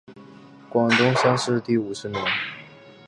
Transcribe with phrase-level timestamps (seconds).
[0.67, 2.19] 广东乡试第五十名。